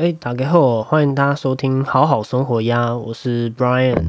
[0.00, 4.02] 哎，打开后欢迎大家收听好好生活呀，我是 Brian。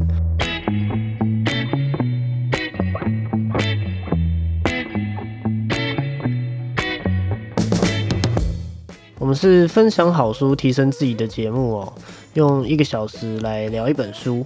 [9.19, 11.93] 我们是分享好书、提升自己的节目哦，
[12.35, 14.45] 用一个小时来聊一本书。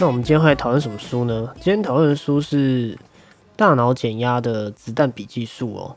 [0.00, 1.52] 那我们今天会讨论什么书呢？
[1.56, 2.94] 今天讨论的书是
[3.56, 5.96] 《大脑减压的子弹笔记术》哦，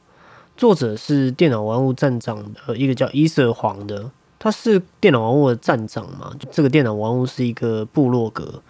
[0.58, 4.09] 作者是电脑玩物站长的一个叫伊瑟黄的，
[4.40, 6.34] 他是电脑玩物的站长嘛？
[6.52, 8.64] 这个电脑玩物是一个部落格。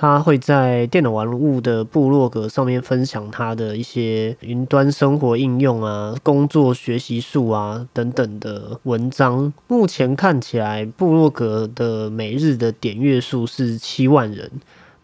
[0.00, 9.52] 他会在电脑玩物的部落格上面分享他的一些云端生活应用啊、工作学习术啊等等的文章。
[9.66, 14.48] 目前看起来，部落格的每日的点阅数是七万人，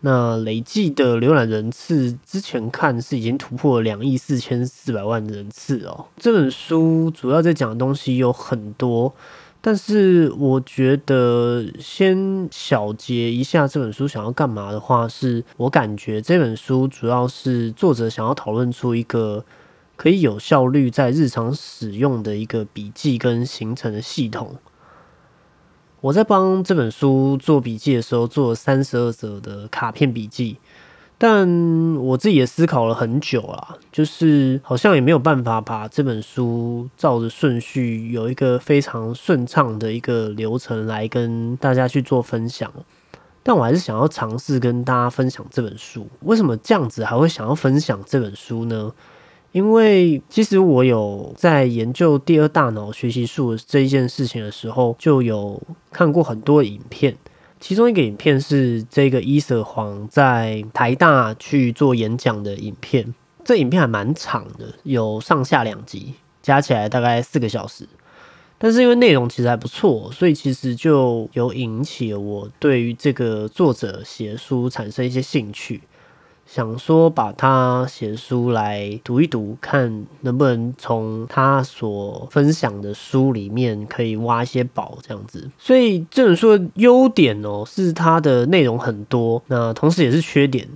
[0.02, 6.04] 那累计的浏览人次之前看是已经突破两亿四千四百万人次哦。
[6.18, 9.12] 这本书主要在讲的东西有很多。
[9.66, 19.42] 但是我觉得，先小结一下这本书想要干嘛的话，是我感觉这本书主要是作者想要讨论出一个
[19.96, 24.56] 可以有效率在日常使用的一个笔记跟形成的系统。
[26.02, 30.58] 我在帮这本书做笔记的时候，做三十二则的卡片笔记。
[31.26, 31.48] 但
[31.96, 42.70] 我自己也思考了很久啊，就是好像也没有办法把这本书照着顺序有一个非常顺畅的一个流程来跟大家去做分享。
[43.42, 46.06] 但我还是想要尝试跟大家分享这本书。
[46.24, 48.92] 为什么这样子还会想要分享这本书呢？
[49.52, 55.58] 因为其实我有在研究第二大脑学习术这一件事情的时候，就有
[55.90, 57.16] 看过很多影片。
[57.66, 67.88] 其中一个影片是这个伊瑟黄在台大去做演讲的影片，这影片还蛮长的，有上下两集，加起来大概四个小时。
[68.58, 75.80] 但是因为内容其实还不错，所以其实就有引起我对于这个作者写书产生一些兴趣。
[76.46, 85.50] 想说把他写书来读一读，看能不能从他所分享的书里面可以挖一些宝这样子。
[85.58, 90.68] 所以这本书的优点哦，是它的内容很多，那同时也是缺点，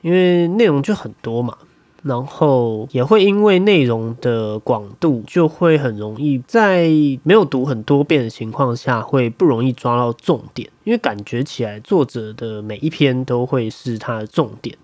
[0.00, 1.58] 因为内容就很多嘛，
[2.02, 6.88] 然后也会因为内容的广度，就会很容易在
[7.24, 14.78] 没有读很多遍的情况下，会不容易抓到重点，因为感觉起来作者的每一篇都会是他的重点。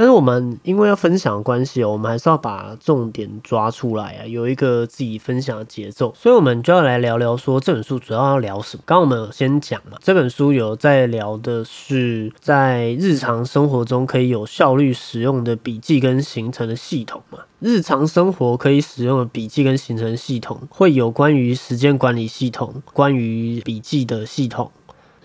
[0.00, 8.82] 但是我们因为要分享的关系，我们还是要把重点抓出来啊，有一个自己分享的节奏，所以我们就要来聊聊说这本书主要要聊什么。
[8.86, 17.40] 刚刚我们有先讲嘛，这本书有在聊的是在日常生活中可以有效率使用的笔记跟形成的系统嘛。
[17.58, 24.72] 日常生活可以使用的笔记跟形成系统，会有关于时间管理系统、关于笔记的系统，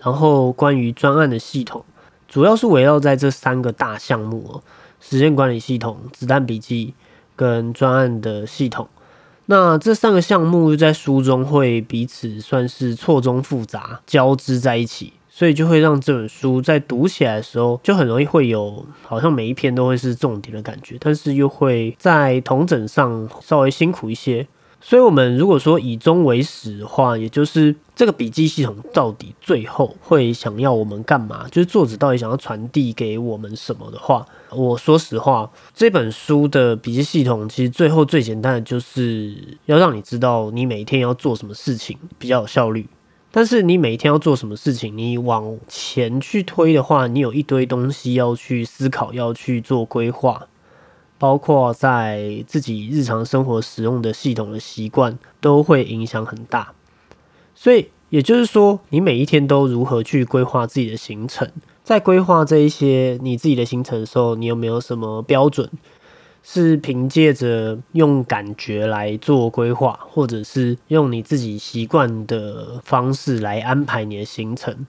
[0.02, 1.82] 然后关于专案的系统。
[2.36, 4.62] 主要是围绕在这三个大项目哦：
[5.00, 6.92] 时间管理系统、子弹笔记
[7.34, 8.86] 跟专案的系统。
[9.46, 24.46] 那这三个项目在书中会彼此算是错综复杂、交织在一起，所以就会让这本书在读起来的时候，就很容易会有好像每一篇都会是重点的感觉，但是又会在同整上稍微辛苦一些。
[24.80, 31.48] 所以，我们如果说以终为始的话，也就是这个笔记系统到底最后会想要我们干嘛？
[31.48, 42.88] 就是作者到底想要传递给我们什么的话，我说实话，这本书的笔记系统其实最后最简单的就是要让你知道你每天要做什么事情比较有效率。
[43.32, 50.46] 但是你每天要做什么事情，你往前去推的话，你有一堆东西要去思考，要去做规划。
[51.18, 56.72] 包括在自己日常生活使用的系统的习惯，都会影响很大。
[57.54, 61.50] 所以也就是说，你每一天都如何去规划自己的行程？
[61.82, 65.70] 在规划这一些你自己的行程的时候，你有没有什么标准？
[66.48, 74.86] 是凭借着用感觉来做规划，或者是用你自己习惯的方式来安排你的行程？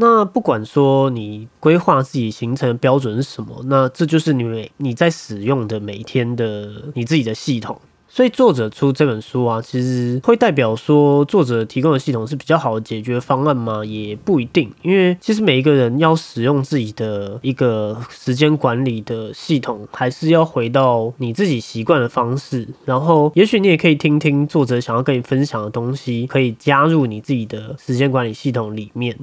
[0.00, 7.78] 那不管说你规划自己行程的标准是什么，那这就是你每你在使用的每天的你自己的系统。
[8.12, 13.84] 所以作者出这本书啊，其实会代表说作者提供的系统是比较好的解决方案吗？
[13.84, 22.66] 也不一定，因为其实每一个人要使用自己的一个时间管理的系统，还是要回到你自己习惯的方式。
[22.84, 29.16] 然后，也许你也可以听听作者想要跟你分享的东西，可以加入你自己的时间管理系统里面。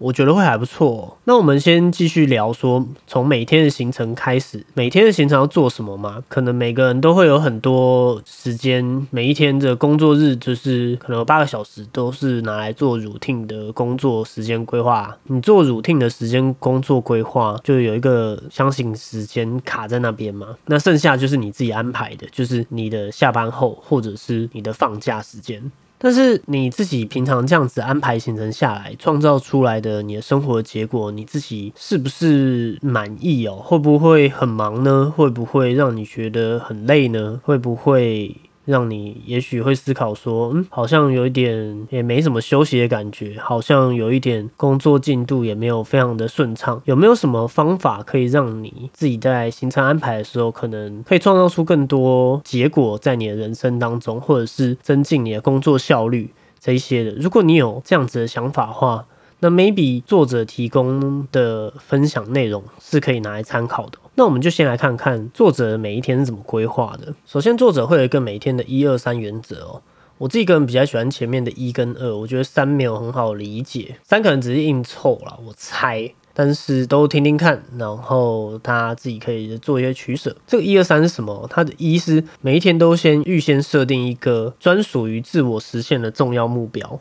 [0.00, 1.18] 我觉得会还不错。
[1.24, 6.24] 那我们先继续聊说，从每天的行程开始，每天的行程要做什么吗？
[6.26, 15.14] 可能每个人都会有很多时间，每一天的工作日就是可能有八个小时都是拿来做 routine 的工作时间规划。
[15.24, 20.56] 你做 routine 的时间工作规划，就有一个相信时间卡在那边嘛。
[20.64, 25.70] 那剩下就是你自己安排的，就是你的下班后或者是你的放假时间。
[26.02, 33.56] 但是你自己平常这样子安排行程下来，创造出来的你的生活结果，你自己是不是满意哦？
[33.62, 35.12] 会不会很忙呢？
[35.14, 37.38] 会不会让你觉得很累呢？
[37.44, 38.34] 会不会？
[38.70, 46.80] 让你也许会思考说，嗯，好像有一点也没什么休息的感觉，好像有一点工作进度也没有非常的顺畅。
[46.84, 57.10] 有没有什么方法可以让你自己在行程安排的时候，可能可以创造出更多结果在你的人生当中，或者是增进你的工作效率这一些的？
[57.16, 59.06] 如果你有这样子的想法的话，
[59.40, 63.98] 那 maybe 作者提供的分享内容是可以拿来参考的。
[64.20, 67.14] 那我们就先来看看作者每一天是怎么规划的。
[67.24, 69.80] 首先，作者会有一个每天的一二三原则哦。
[70.18, 76.12] 我自己个人比较喜欢前面的一跟二，我觉得三没有很好理解，三可能只是硬凑了，我猜。
[76.34, 80.36] 但是都听听看，然后大家自己可以做一些取舍。
[80.46, 81.46] 这个一二三是什么？
[81.48, 87.00] 它的一是每一天都先预先设定一个专属于自我实现的重要目标。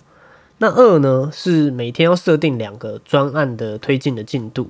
[0.59, 4.69] 那二呢，是每天要设定两个专案的推进的进度。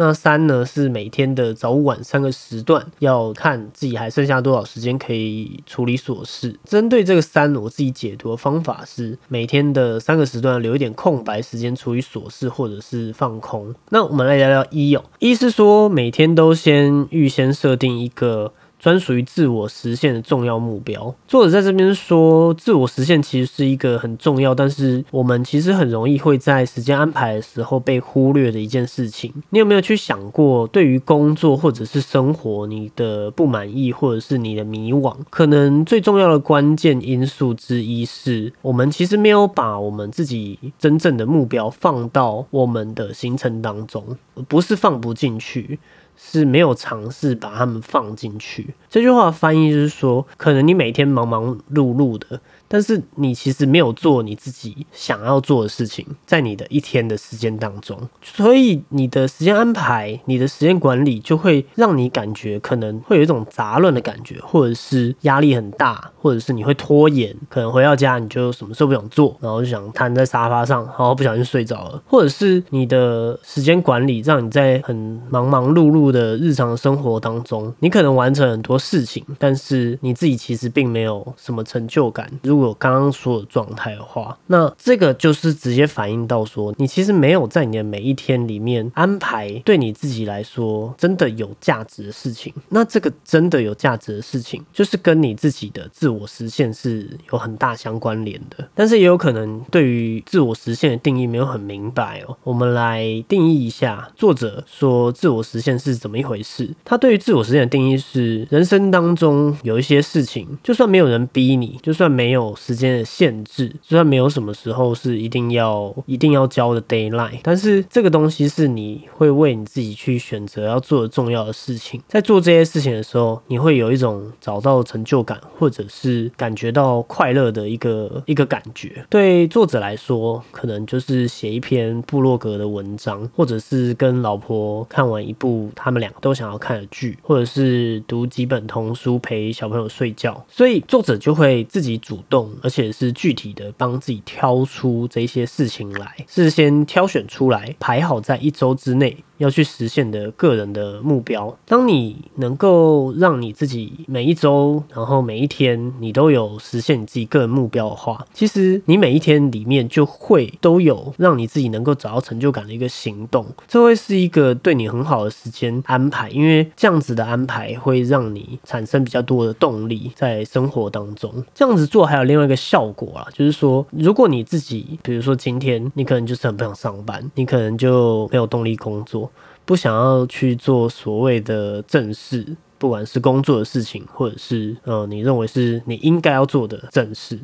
[0.00, 6.58] 那三呢，是每天的早晚三个时段，要看自己还剩下多少时间可以处理琐事。
[6.64, 13.74] 针对这个三，我自己解读的方法是，每天的三个时段留一点空白时间处理琐事或者是放空。
[13.90, 18.54] 那我们来聊聊一哦，一是说每天都先预先设定一个。
[18.80, 21.14] 专属于自我实现的重要目标。
[21.28, 29.30] 作者在这边说，自我实现其实是一个很重要，但是我们其实很容易会在时间安排的时候被忽略的一件事情。
[29.50, 44.16] 你有没有去想过，对于工作或者是生活，你的不满意或者是你的迷惘，可能最重要的关键因素之一是我们其实没有把我们自己真正的目标放到我们的行程当中，
[44.48, 45.78] 不是放不进去。
[46.22, 48.74] 是没有尝试把他们放进去。
[48.88, 52.40] 这句话翻译就是说，可能你每天忙忙碌碌的。
[52.72, 82.30] 但是你其实没有做你自己想要做的事情，在你的一天的时间当中，所以你的时间安排、你的时间管理就会让你感觉可能会有一种杂乱的感觉，或者是压力很大，或者是你会拖延，可能回到家你就什么事都不想做，然后就想瘫在沙发上，然后不小心睡着了，或者是你的时间管理让你在很忙忙碌碌的日常生活当中，你可能完成很多事情，但是你自己其实并没有什么成就感。
[82.42, 92.52] 如我刚刚说的状态的话，那这个就是直接反映到说，你其实没有在你的每一天里面安排对你自己来说真的有价值的事情。
[92.68, 98.68] 那这个真的有价值的事情，就是跟你自己的自我实现是有很大相关联的。
[98.74, 102.36] 但是也有可能对于自我实现的定义没有很明白哦。
[102.42, 106.68] 我们来定义一下，作者说自我实现是怎么一回事？
[106.84, 112.49] 他对于自我实现的定义是：人生当中有一些事情，就算没有人逼你，就算没有。
[112.54, 122.00] 时间的限制，虽然没有什么时候是一定要一定要交的 d a y l i n e 但是这个东西是你会为你自己去选择要做的重要的事情。
[122.08, 129.04] 在做这些事情的时候，你会有一种找到成就感，或者是感觉到快乐的一个一个感觉。
[129.08, 140.44] 对作者来说，可能就是写一篇部落格的文章，或者是跟老婆看完一部他们两个都想要看的剧，或者是读几本童书陪小朋友睡觉。
[140.48, 142.39] 所以作者就会自己主动。
[142.62, 149.16] 而且是具体的帮自己挑出这些事情来，事先挑选出来，排好在一周之内。
[149.40, 151.56] 要去实现的个人的目标。
[151.64, 163.46] 当你能够让你自己每一周，然后每一天，你都有实现你自己个人目标的话，其实你每一天里面就会都有让你自己能够找到成就感的一个行动。
[163.66, 171.32] 这会是一个对你很好的时间安排，因为这样子的安排会让你产生比较多的动力在生活当中。
[171.54, 179.30] 这样子做还有另外一个效果啊，就是说，如果你自己，比如说今天你可能就是很不想上班，你可能就没有动力工作。
[179.64, 182.46] 不想要去做所谓的正事，
[182.78, 187.38] 不管是工作的事情，或者是呃你认为是你应该要做的正事，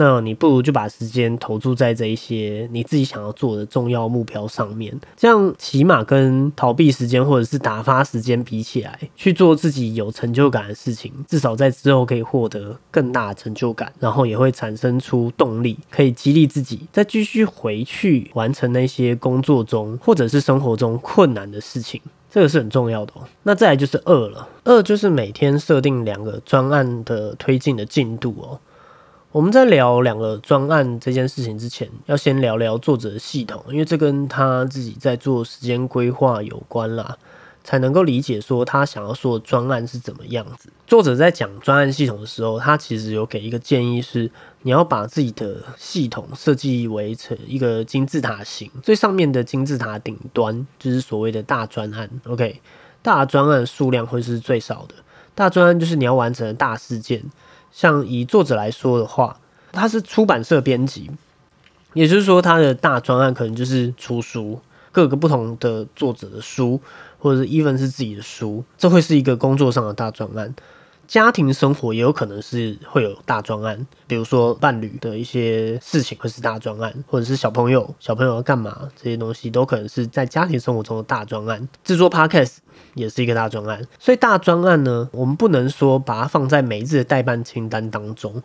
[0.00, 22.00] 那你不如就把时间投注在这一些你自己想要做的重要目标上面，这样起码跟逃避时间或者是打发时间比起来，去做自己有成就感的事情，至少在之后可以获得更大的成就感，然后也会产生出动力，可以激励自己再继续回去完成那些工作中或者是生活中困难的事情。
[22.30, 23.24] 这个是很重要的哦。
[23.42, 28.58] 那再来就是二了，二就是每天设定两个专案的推进的进度哦。
[29.32, 37.16] 我们在聊两个专案这件事情之前，要先聊聊作者的系统，因为这跟他自己在做时间规划有关啦，
[37.62, 40.68] 才能够理解说他想要说的专案是怎么样子。
[40.84, 44.28] 作者在讲专案系统的时候，他其实有给一个建议是，
[44.62, 52.10] 你要把自己的系统设计为成一个金字塔形，最上面的金字塔顶端就是所谓的大专案。
[52.26, 52.60] OK，
[53.00, 54.96] 大专案数量会是最少的，
[55.36, 57.22] 大专案就是你要完成的大事件。
[57.72, 59.38] 像以作者来说的话，
[59.72, 61.10] 他是出版社编辑，
[61.94, 64.60] 也就是说他的大专案可能就是出书，
[64.92, 66.80] 各个不同的作者的书，
[67.18, 70.54] 或者是 even 是自己的书，这会是一个工作上的大专案。
[71.06, 81.68] 家庭生活也有可能是会有大专案，比如说伴侣的一些事情会是大专案，或者是小朋友小朋友要干嘛这些东西都可能是在家庭生活中的大专案。
[81.82, 82.58] 制作 podcast
[82.94, 88.42] 也是一个大专案，所以大专案呢，我们不能说把它放在每日的代办清单当中。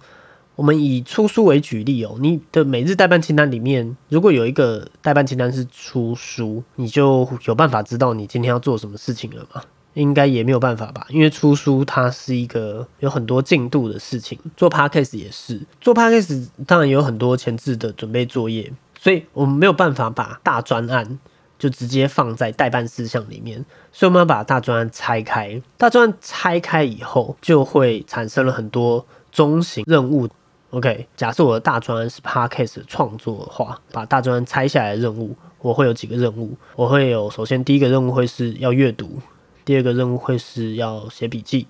[0.56, 9.62] 我们以出书为举例哦，你的每日代办清单里面，如果有一个代办清单是出书，你就有办法知道你今天要做什么事情了吗？
[9.96, 21.18] 应该也没有办法吧，因为出书它是一个有很多进度的事情，做 podcast 也是，做 podcast 当然有很多前置的准备作业，所以我们没有办法把大专案
[21.58, 30.28] 就直接放在代办事项里面，所以我们要把大专拆开，大专拆开以后就会产生了很多中型任务。
[30.72, 39.20] OK，假设我的大专是 podcast 创作的话，把大专拆下来的任务，我会有几个任务，我会有首先第一个任务会是要阅读。
[39.64, 41.66] 第二个任务会是要写笔记，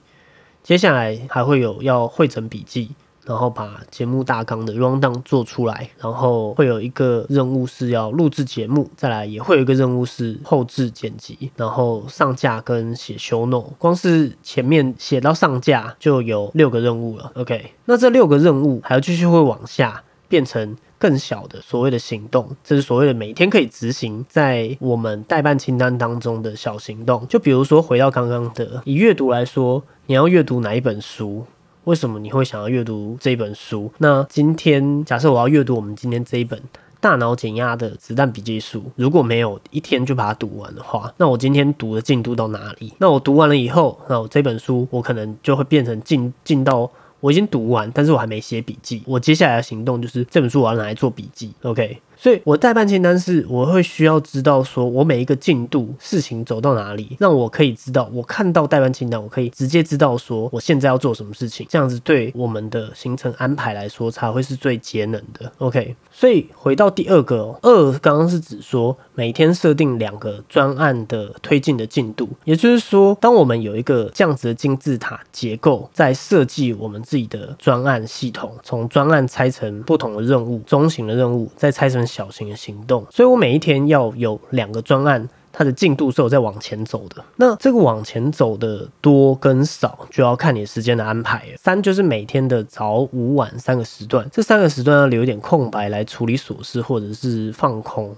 [0.63, 13.71] 接下来还会有要汇整笔记，然后把节目大纲的 round down 做出来，然后会有一个任务是要录制节目，再来也会有一个任务是后置剪辑，然后上架跟写 show note。
[13.77, 17.31] 光是前面写到上架就有六个任务了。
[17.35, 20.75] OK，那这六个任务还要继续会往下变成。
[20.97, 27.27] 更小的所谓的行动，这是所谓的每天可以执行在我们代办清单当中的小行动。
[27.27, 31.45] 就比如说回到刚刚的以阅读来说，你要阅读哪一本书？
[31.85, 33.91] 为什么你会想要阅读这本书？
[33.99, 36.61] 那今天假设我要阅读我们今天这一本
[36.99, 42.93] 大脑减压的子弹笔记书，如果没有一天就把它读完的话，那我今天读的进度到哪里？
[42.97, 46.91] 那我读完了以后，那我这本书我可能就会变成进进到。
[47.21, 49.01] 我已经读完，但是我还没写笔记。
[49.07, 51.51] 我接下来的行动就是这本书我要拿来做笔记。
[51.63, 51.99] OK。
[52.25, 58.09] 所以，我代办清单是我会需要知道，说我每一个进度事情走到哪里，让我可以知道。
[58.11, 61.67] 我看到代办清单，我可以直接知道说我现在要做什么事情。
[61.69, 65.51] 这样子对我们的行程安排来说才会是最节能的。
[65.59, 82.05] OK，所以回到第二个，二刚刚是指说每天设定两个专案的推进的进度，也就是说，当我们有一个这样子的金字塔结构，在设计我们自己的专案系统，从专案拆成不同的任务，中型的任务再拆成。
[82.05, 87.21] 小型的行动，所以我每一天要有两个专案，它的进度是有在往前走的。
[87.37, 91.43] 那这个往前走的多跟少，就要看你时间的安排。
[91.57, 98.15] 三就是每天的早、午、晚三个时段，这三个时段要留一点空白来处理琐事或者是放空。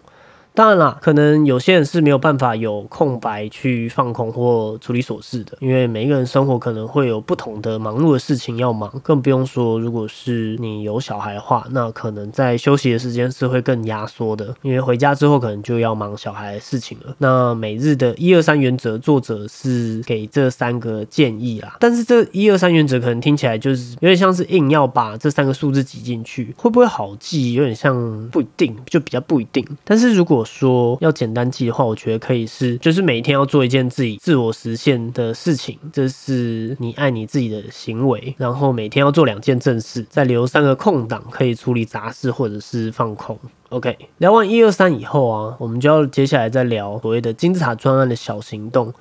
[0.58, 17.14] 当然啦，可能有些人是没有办法有空白去放空或处理琐事的，因为每一个人生活可能会有不同的忙碌的事情要忙，更不用说如果是你有小孩的话，那可能在休息的时间是会更压缩的，因为回家之后可能就要忙小孩的事情了。
[17.20, 27.54] 那每日的一二三原则，作者是给这三个建议啦，但是这一二三原则可能听起来就是有点像是硬要把这三个数字挤进去，会不会好记？
[27.54, 29.64] 有点像不一定，就比较不一定。
[29.84, 38.34] 但是如果说要简单记的话，我觉得可以是，就是每天要做一件自己自我实现的事情，这是你爱你自己的行为。
[38.38, 43.38] 然后每天要做两件正事，再留三个空档可以处理杂事或者是放空。
[43.70, 48.94] OK，聊完一二三以后啊，我们就要接下来再聊所谓的金字塔专案的小行动。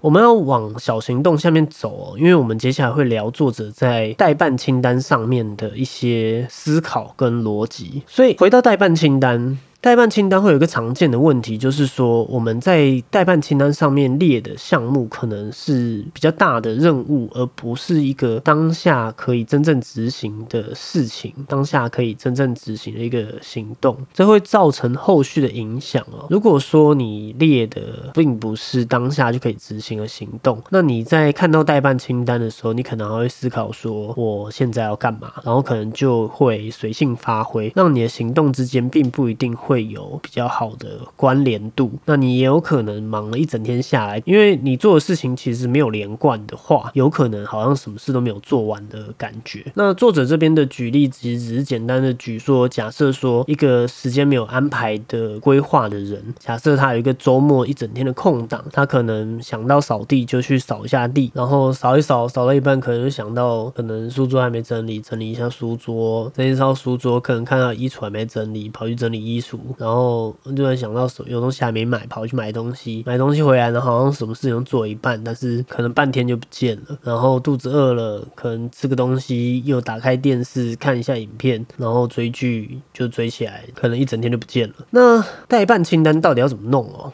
[0.00, 8.02] 我们要往小行动下面走哦，因为我们接下来会聊作者在代办清单上面的一些思考跟逻辑。
[8.06, 9.58] 所以回到代办清单。
[9.84, 26.26] 代办清单会有一个常见的问题，就是说我们在代办清单上面列的项目可能是比较大的任务，而不是一个当下可以真正执行的事情，当下可以真正执行的一个行动，这会造成后续的影响哦。
[26.30, 39.54] 如果说你列的并不是当下就可以执行的行动，那你在看到代办清单的时候，你可能还会思考说我现在要干嘛，然后可能就会随性发挥，让你的行动之间并不一定。
[39.54, 49.64] 会会有比较好的关联度，那你也有可能忙了一整天下来，因为你做的事情其实没有连贯的话，有可能好像什么事都没有做完的感觉。
[49.74, 69.58] 那作者这边的举例其实只是简单的举说，假设说一个时间没有安排的规划的人，假设他有一个周末一整天的空档，他可能想到扫地就去扫一下地，然后扫一扫，扫到一半可能就想到可能书桌还没整理，整理一下书桌，整理一下书桌，可能看到衣橱还没整理，跑去整理衣橱。
[69.78, 76.98] 然后突然想到有东西还没买，跑去买东西，买东西回来，然后好像什么事情都做一半，但是可能半天就不见了。
[77.02, 84.74] 然后肚子饿了，可能吃个东西，又打开电视看一下影片，然后追剧就追起来，可能一整天就不见了。
[84.90, 87.12] 那代办清单到底要怎么弄哦？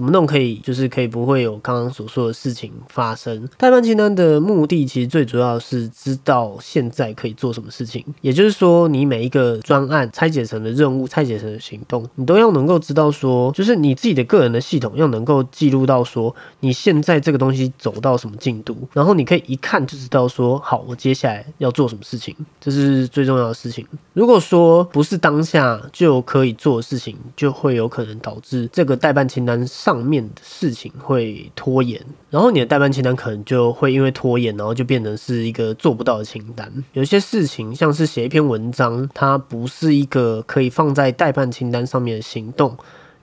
[0.00, 3.46] 怎么弄可以，就是可以不会有刚刚所说的事情发生。
[3.58, 23.86] 代办清单的目的其实最主要是知道现在可以做什么事情，也就是说，你每一个专案拆解成的任务、拆解成的行动，你都要能够知道说，就是你自己的个人的系统要能够记录到说，你现在这个东西走到什么进度，然后你可以一看就知道说，好，我接下来要做什么事情，这是最重要的事情。
[24.14, 29.50] 如果说不是当下就可以做的事情，就会有可能导致这个代办清单。
[29.66, 36.72] 上上面的事情会拖延，然后你的代办清单可能就会因为拖延，然后就变成是一个做不到的清单。
[36.92, 42.76] 有些事情像是写一篇文章，它不是一个可以放在代办清单上面的行动。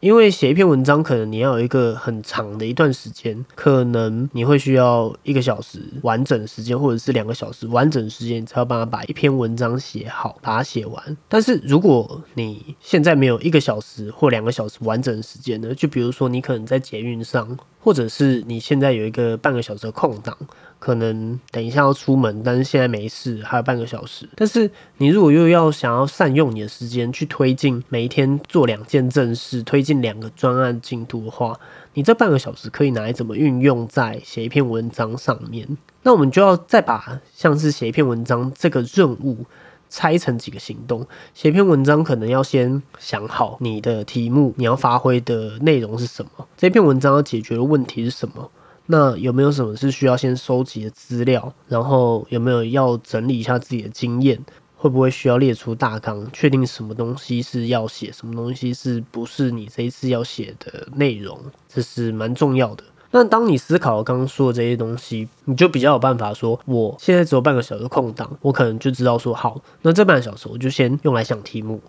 [0.08, 11.18] 因为写一篇文章，可能你要有一个很长的一段时间，可能你会需要一个小时完整的时间，或者是两个小时完整的时间，才要帮他把一篇文章写好，把它写完。
[11.28, 15.76] 但是如果你现在没有一个小时或两个小时完整的时间呢？
[15.76, 20.38] 就比如说你可能在捷运上，或者是你现在有一个半个小时的空档。
[20.80, 24.30] 可能等一下要出门，但是现在没事，还有半个小时。
[24.36, 31.60] 但是你如果又要想要善用你的时间去推进每一天做两件正事，推进两个专案进度的话，
[31.94, 35.68] 你这半个小时可以拿来怎么运用在写一篇文章上面？
[36.04, 39.46] 那我们就要再把像是写一篇文章这个任务
[39.90, 41.06] 拆成几个行动。
[41.34, 46.48] 写篇文章可能要先想好你的题目，你要发挥的内容是什么？
[46.56, 48.50] 这篇文章要解决的问题是什么？
[48.88, 51.54] 那有没有什么是需要先收集的资料？
[51.68, 54.40] 然后有没有要整理一下自己的经验？
[54.80, 61.38] 会不会需要列出大纲，确定什么东西是要写，什么东西是不是你这一次要写的内容？
[61.68, 62.84] 这是蛮重要的。
[63.10, 71.82] 那当你思考刚刚说的这些东西，你就比较有办法说，我现在只有半个小时空档，我可能就知道说，好，那这半个小时我就先用来想题目。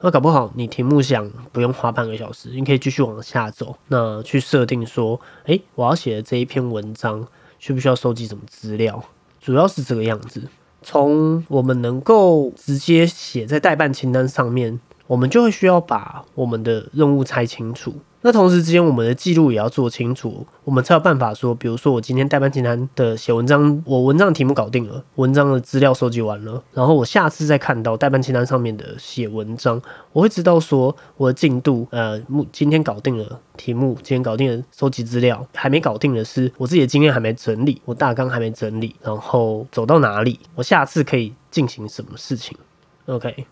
[0.00, 3.76] 那搞不好你题目想不用花半个小时，你可以继续往下走。
[3.88, 7.26] 那去设定说，诶，我要写的这一篇文章
[7.58, 9.02] 需不需要收集什么资料？
[9.40, 10.48] 主要是这个样子。
[10.82, 17.94] 从我们能够直接写在代办清单上面，我们就会需要把我们的任务拆清楚。
[18.22, 29.80] 那同时之间，我们的记录也要做清楚，我们才有办法说，比如说我今天代办清单的写文章，我文章的题目搞定了，文章的资料收集完了，然后我下次再看到代办清单上面的写文章，
[30.12, 42.58] 我会知道说我的进度，呃，目今天搞定了题目，今天搞定了收集资料，还没搞定的是我自己的经验还没整理，我大纲还没整理，然后走到哪里，我下次可以进行什么事情
[43.06, 43.46] ，OK。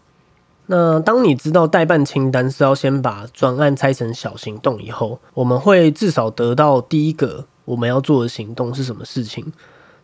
[0.66, 9.53] 那当你知道代办清单是要先把专案拆成小行动以后，我们会至少得到第一个我们要做的行动是什么事情。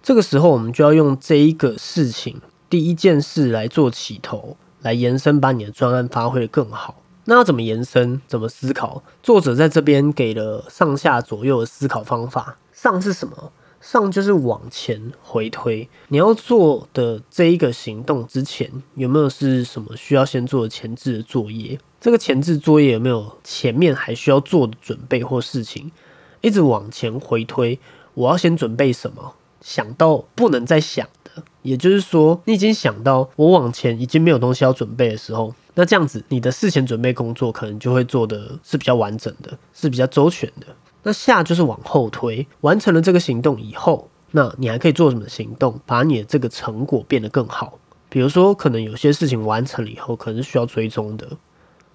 [0.02, 6.96] 这个时候，我们就要用这一个事情第一件事来做起头，来延伸，把你的专案发挥的更好。
[7.24, 8.20] 那要怎么延伸？
[8.26, 9.02] 怎么思考？
[9.22, 12.56] 作者在这边给了上下左右的思考方法。
[12.72, 13.52] 上是什么？
[13.80, 21.78] 上就是往前回推，你要做的这一个行动之前，有没有是什么需要先做前置的作业？
[22.00, 25.90] 这个前置作业有没有前面还需要做的准备或事情？
[26.42, 27.78] 一直往前回推，
[28.14, 29.34] 我要先准备什么？
[29.60, 40.66] 想到不能再想的，也就是说，你已经想到我往前已经没有东西要准备的时候，那这样子你的事前准备工作可能就会做的是比较完整的，是比较周全的。
[41.02, 47.78] 那下就是往后推，完成了这个行动以后，那你还可以做什么行动，把你的这个成果变得更好？
[48.08, 51.28] 比如说，可能有些事情完成了以后，可能是需要追踪的，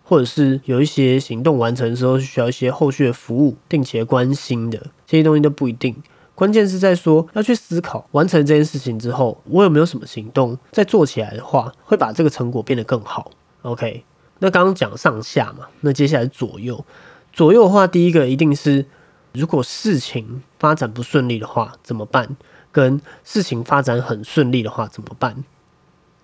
[0.04, 5.96] 或者是有一些行动完成的时候需要一些后续的服务，定期的关心的这些东西都不一定。
[6.34, 13.32] 关键是在说要去思考，完成这件事情之后，我有没有什么行动，再做起来的话，会把这个成果变得更好。
[13.62, 14.04] OK，
[14.39, 16.86] 那刚刚讲上下嘛，那接下来左右，
[17.32, 18.86] 左右的话，第一个一定是，
[19.36, 22.36] 如果事情发展不顺利的话怎么办？
[22.71, 25.43] 跟事情发展很顺利的话怎么办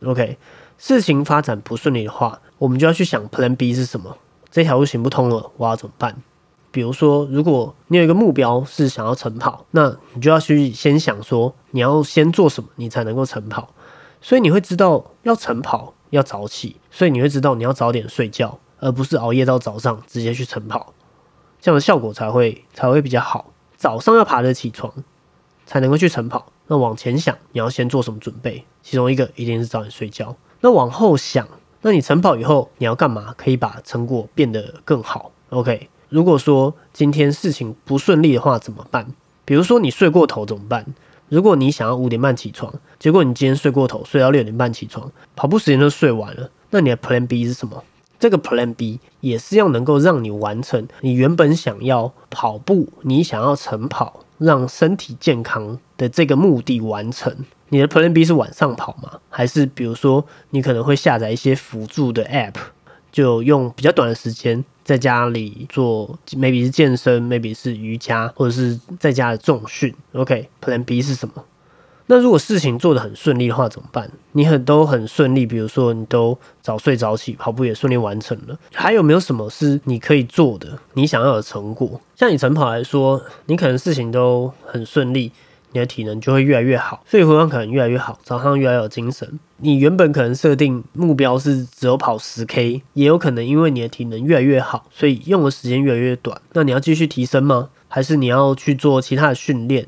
[0.04, 0.38] ？OK，
[0.78, 4.18] 事情发展不顺利的话，我们就要去想 Plan B 是什么，
[4.50, 6.22] 这条路行不通了，我要怎么办？
[6.70, 13.74] 比如说，如果你有一个目标是想要晨跑，那你就要去先想说你要先做什么，你才能够晨跑。
[14.22, 20.94] 所以你会知道要晨跑要早起，所以你会知道你要早点睡觉，而不是熬夜到早上直接去晨跑，
[21.62, 23.54] 这样的效果才会才会比较好。
[23.78, 24.92] 早上要爬得起床，
[25.66, 26.52] 才能够去晨跑。
[26.68, 28.66] 那往前想，你要先做什么准备？
[28.82, 30.36] 其中一个一定是早点睡觉。
[30.62, 31.48] 那往后想，
[31.82, 33.34] 那你晨跑以后你要干嘛？
[33.38, 35.32] 可以把成果变得更好。
[35.50, 35.90] OK。
[36.10, 39.08] 如果说今天事情不顺利的话怎么办？
[39.46, 40.86] 比如说你睡过头怎么办？
[41.30, 47.82] 如果你想要五点半起床，结果你今天睡过头，睡到六点半起床，跑步时间都睡完了，那你的 Plan B 是什么？
[48.22, 57.36] 这个 Plan B 也是要能够让你完成你原本想要跑步、你想要晨跑、让身体健康的这个目的完成。
[57.70, 59.20] 你的 Plan B 是晚上跑吗？
[59.30, 62.54] 还是比如说你可能会下载一些辅助的 App，
[63.12, 64.64] 就用比较短的时间。
[64.84, 69.94] 在家里做，maybe 是健身，maybe 是瑜伽，或者是在家的重训。
[70.14, 71.46] OK，Plan B 是什么？
[72.08, 74.10] 那如果事情做得很顺利的话怎么办？
[74.34, 80.80] 你很都很顺利，比如说你都早睡早起，跑步也顺利完成了，还有没有什么是你可以做的？
[80.94, 82.02] 你想要的成果？
[82.16, 85.32] 像你晨跑来说，你可能事情都很顺利。
[85.74, 89.40] 你的体能就会越来越好，所以回望可能越来越好，早上越来越有精神。
[89.60, 96.42] 你原本可能设定目标是只有跑十 K，也有可能因为你的体能越来越好，所以用的时间越来越短。
[96.52, 97.70] 那你要继续提升吗？
[97.88, 99.88] 还是你要去做其他的训练，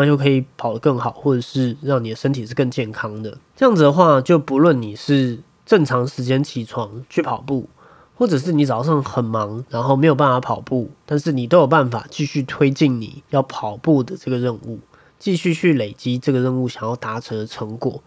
[0.00, 3.38] 那就可以跑得更好，或者是让你的身体是更健康的？
[3.54, 7.68] 这样子的话，就不论你是正常时间起床去跑步，
[8.16, 14.80] 或者是你早上很忙，然后没有办法跑步，但是你都有办法继续推进你要跑步的这个任务。
[15.16, 18.02] 继续去累积这个任务想要达成的成果，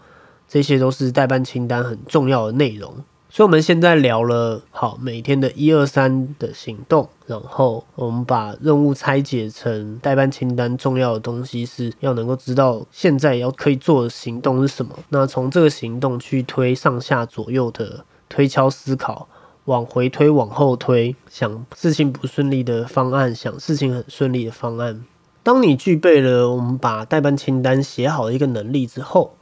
[0.47, 2.93] 这些都是代办清单很重要的内容。
[3.29, 14.97] 所以，我们现在聊了好每天的一二三的行动，然后我们把任务拆解成代办清单重要的东西，是要能够知道现在要可以做的行动是什么。
[15.09, 19.27] 那从这个行动去推上下左右的推敲思考，
[19.65, 25.03] 往回推往后推，想事情不顺利的方案，想事情很顺利的方案。
[25.43, 29.35] 当你具备了我们把代办清单写好的一个能力之后，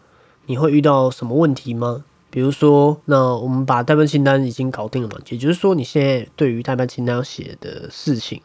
[0.47, 2.03] 你会遇到什么问题吗？
[2.35, 5.15] 比如说，那我们把代办清单已经搞定了嘛？
[5.29, 8.41] 也就是说，你现在对于代办清单写的事情，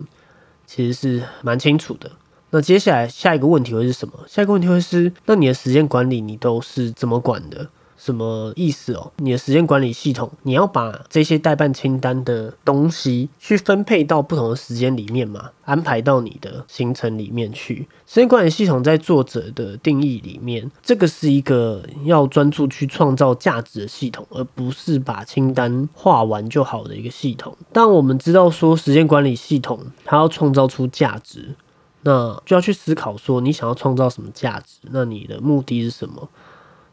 [0.64, 2.09] 其实是蛮清楚的。
[2.50, 4.14] 那接下来下一个问题会是什么？
[4.29, 7.68] 下一个问题会是，那你的时间管理你都是怎么管的？
[8.03, 9.13] 什么意思哦？
[9.19, 15.51] 你的时间管理系统，你要把这些代办清单的东西去分配到不同的时间里面嘛？
[15.67, 17.87] 安排到你的行程里面去。
[18.07, 27.55] 时间管理系统在作者的定义里面，这个是一个要专注去创造价值的系统，而不是把清单画完就好的一个系统。
[27.71, 31.55] 但我们知道说时间管理系统它要创造出价值，
[32.03, 34.79] 那就要去思考说你想要创造什么价值？
[34.91, 36.29] 那你的目的是什么？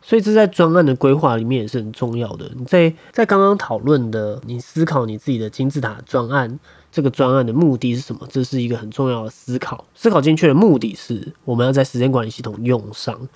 [0.07, 2.49] 所以这在专案的规划里面也是很重要的。
[2.55, 6.57] 你在在刚刚讨论的，你思考你自己的金字塔专案，
[6.89, 8.25] 这个专案的目的是什么？
[8.31, 9.83] 这是一个很重要的思考。
[9.93, 13.27] 思考进去的目的是，我们要在时间管理系统用上。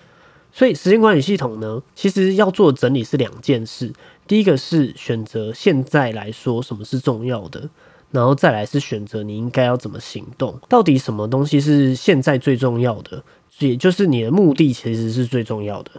[0.53, 3.91] 所以时间管理系统呢，其实要做整理是两件事。
[4.25, 7.69] 第一个是选择现在来说什么是重要的，
[8.11, 10.57] 然后再来是选择你应该要怎么行动。
[10.69, 13.21] 到底什么东西是现在最重要的？
[13.59, 15.91] 也就是你的目的其实是最重要的。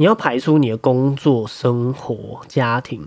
[0.00, 3.04] 你要排出你的工作、生活、家庭，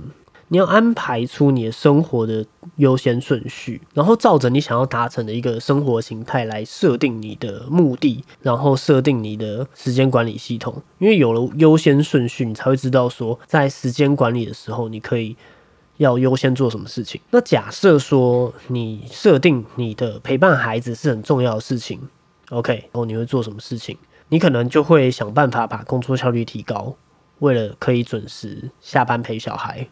[0.49, 10.84] 你要安排出你的生活的优先顺序，然后照着你想要达成的一个生活形态来设定你的目的，然后设定你的时间管理系统。
[10.97, 15.38] 因为有了优先顺序，你才会知道说，在时间管理的时候，你可以
[15.95, 17.21] 要优先做什么事情。
[17.30, 22.01] 那假设说你设定你的陪伴孩子是很重要的事情
[22.49, 23.97] ，OK，然后你会做什么事情？
[24.32, 26.96] 你可能就会想办法把工作效率提高，
[27.39, 29.89] 为了可以准时下班陪小孩，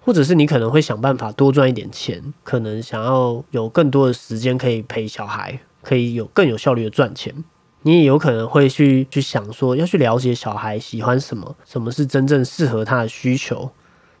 [0.00, 7.44] 或者是你可能会想办法多赚一点钱，可能想要有更多的时间可以陪小孩，可以有更有效率的赚钱。
[7.82, 13.70] 你也有可能会去去想说，要去了解小孩喜欢什么，什么是真正适合他的需求。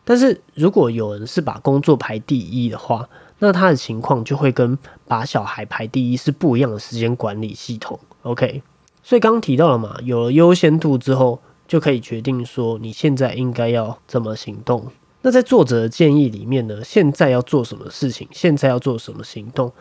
[0.04, 3.08] 但是如果有人是把工作排第一的话，
[3.40, 7.98] 那他的情况就会跟把小孩排第一是不一样的时间管理系统。
[8.22, 8.62] OK，
[9.02, 14.86] 所以刚刚提到了嘛，有了优先度之后，就可以决定说你现在应该要怎么行动。
[15.22, 19.72] 那在作者的建议里面呢，现在要做什么事情，现在要做什么行动，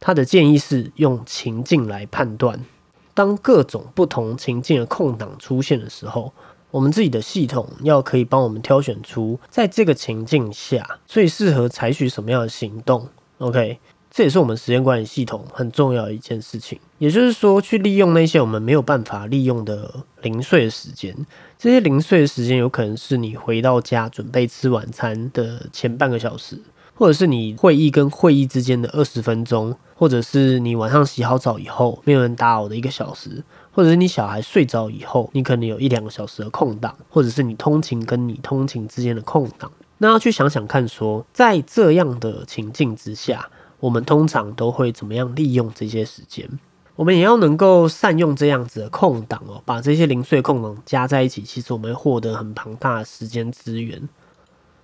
[0.00, 2.64] 他的建议是用情境来判断。
[3.12, 6.32] 当各种不同情境的空档出现的时候，
[6.70, 13.08] 我们自己的系统要可以帮我们挑选出在这个情境下最适合采取什么样的行动。
[13.38, 13.78] OK，
[14.16, 16.80] 这也是我们时间管理系统很重要的一件事情。
[16.96, 21.14] 也就是说，去利用那些我们没有办法利用的零碎的时间。
[21.58, 26.58] 这些零碎的时间有可能是你回到家准备吃晚餐的前半个小时。
[26.94, 39.70] 或者是你会议跟会议之间的二十分钟，或者是你晚上洗好澡以后没有人打扰的一个小时，或者是你小孩睡着以后，你可能有一两个小时的空档，或者是你通勤跟你通勤之间的空档。
[39.98, 43.46] 那要去想想看，说在这样的情境之下，
[43.86, 46.48] 我们通常都会怎么样利用这些时间？
[46.96, 54.08] 我们也要能够善用这样子的空档哦，把这些零碎空档加在一起，其实我们会获得很庞大的时间资源。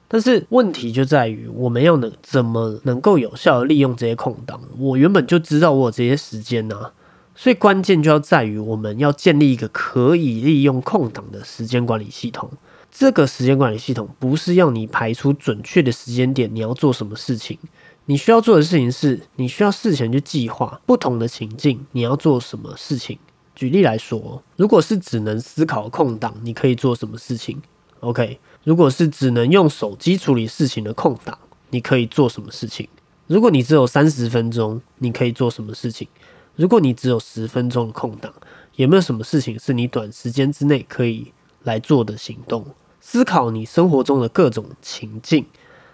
[0.07, 4.61] 但是问题就在于，我们要能怎么能够有效的利用这些空档？
[4.79, 6.93] 我原本就知道我有这些时间呐，
[7.35, 12.49] 所以关键就要在于我们要建立一个可以利用空档的时间管理系统。
[12.93, 17.59] 这个时间管理系统不是要你排出准确的时间点，你要做什么事情？
[18.07, 23.17] 你需要做的事情是，你需要事前去计划不同的情境，你要做什么事情？
[23.55, 27.63] 举例来说，如果是只能思考空档，你可以做什么事情
[28.01, 28.41] ？OK。
[28.65, 31.37] 如果是只能用手机处理事情的空档，
[31.71, 32.89] 你可以做什么事情？
[33.27, 36.09] 如果你只有三十分钟，你可以做什么事情？
[36.57, 38.33] 如果你只有十分钟的空档，
[38.77, 42.65] 有没有什么事情是你短时间之内可以来做的行动？
[43.01, 45.45] 思考你生活中的各种情境，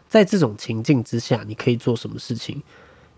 [0.09, 2.63] 在这种情境之下，你可以做什么事情？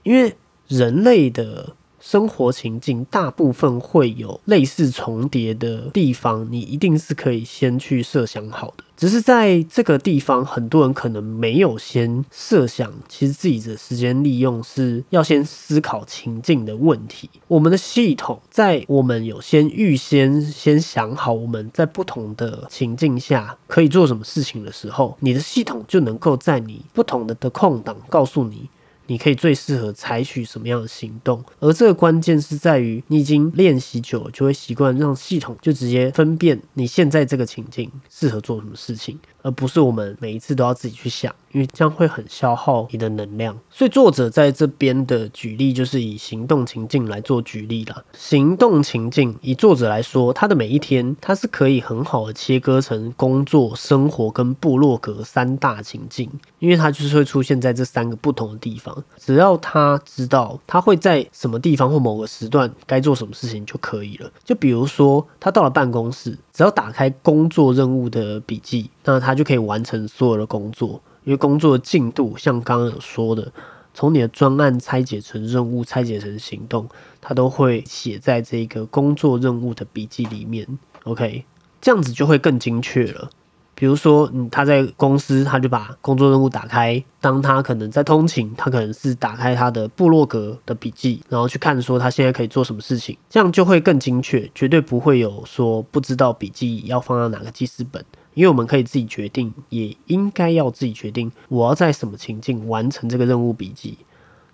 [0.02, 0.36] 因为
[0.68, 1.76] 人类的。
[2.00, 8.84] 生活情境大部分会有类似重叠的地方，你一定是可以先去设想好的。
[8.96, 17.30] 只是在这个地方，很多人可能没有先设想，其实自己的时间利用是要先思考情境的问题。
[17.48, 28.68] 我们的系统在我们有先预先先想好我们在不同的情境下可以做什么事情的时候，你的系统就能够在你不同的的空档告诉你。
[29.10, 31.44] 你可以最适合采取什么样的行动？
[31.58, 41.34] 而这个关键是在于，你已经练习久了，就会习惯让系统就直接分辨你现在这个情境适合做什么事情，而不是我们每一次都要自己去想。
[41.52, 48.04] 因为这样会很消耗你的能量，所以作者在这边的举例就是以行动情境来做举例了。
[48.12, 59.02] 行动情境以作者来说，他的每一天他是可以很好的切割成工作、生活跟部落格三大情境，因为他就是会出现在这三个不同的地方。
[59.18, 64.30] 只要他知道他会在什么地方或某个时段该做什么事情就可以了。
[64.44, 71.00] 就比如说他到了办公室，只要打开工作任务的笔记，那他他就可以完成所有的工作。
[71.22, 73.52] 因为工作的进度，像刚刚有说的，
[73.94, 76.88] 从你的专案拆解成任务，拆解成行动，
[77.20, 80.66] 他都会写在这个工作任务的笔记里面。
[81.04, 81.44] OK，
[81.80, 83.30] 这样子就会更精确了。
[83.74, 98.04] 比如说，嗯，他在公司，他就把工作任务打开；当他可能在通勤，他可能是打开他的部落格的笔记，然后去看说他现在可以做什么事情，这样就会更精确，绝对不会有说不知道笔记要放到哪个记事本。
[98.40, 103.98] 因为我们可以自己决定，也应该要自己决定，我要在什么情境完成这个任务笔记。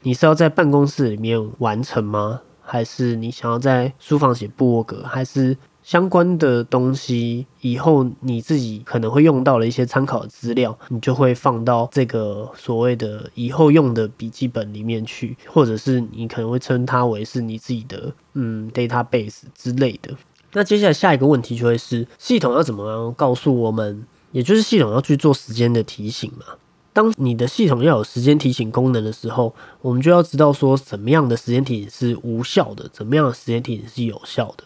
[0.03, 2.41] 你是要在办公室里面完成吗？
[2.61, 5.05] 还是你想要在书房写布格？
[5.05, 20.13] 还是相关的东西以后你自己可能会用到的一些参考资料，你就会放到这个所谓的以后用的笔记本里面去，或者是你可能会称它为是你自己的嗯 database 之类的。
[20.57, 26.55] 那接下来下一个问题就会是系统要怎么样告诉我们，也就是系统要去做时间的提醒嘛？
[26.95, 34.65] 当你的系统要有时间提醒功能的时候，我们就要知道说怎么样的时间提醒是无效的，怎么样的时间提醒是有效的。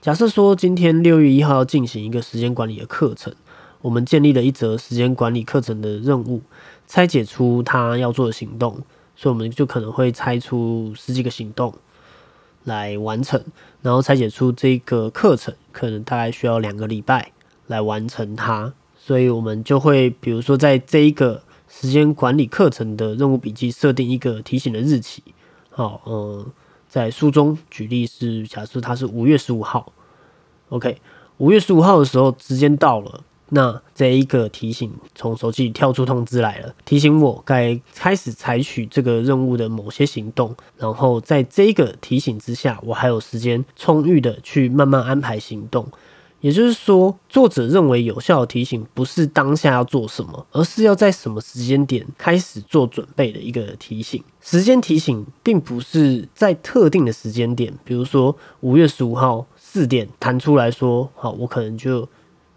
[0.00, 3.30] 假设说今天六月一号要进行一个时间管理的课程，
[3.82, 6.40] 我们建立了一则时间管理课程的任务，
[6.86, 8.72] 拆解出他要做的行动，
[9.14, 11.74] 所以我们就可能会拆出十几个行动。
[12.64, 13.42] 来完成，
[13.82, 17.32] 然后拆解出这个课程，可能大概需要两个礼拜
[17.66, 18.72] 来完成它。
[18.98, 25.22] 所以，我们就会比如说，在这一个时间管理课程的任务笔记设定一个提醒的日期。
[25.70, 26.46] 好，嗯，
[26.88, 29.92] 在书中举例是，假设它是五月十五号。
[30.68, 31.00] OK，
[31.38, 40.54] 五月十五号的时候，时间到了，那这一个提醒从手机里跳出通知来了，提醒我该开始采取这个任务的某些行动。
[40.76, 45.86] 然后在这一个提醒之下，我还有时间充裕的去慢慢安排行动。
[46.40, 54.24] 也就是说，作者认为有效的提醒不是当下要做什么，而是要在什么时间点开始做准备的一个提醒。
[54.40, 62.08] 时间提醒并不是在特定的时间点，比如说五月十五号四点弹出来说，好，我可能就